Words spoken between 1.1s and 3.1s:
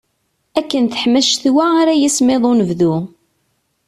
ccetwa ara yismiḍ unebdu.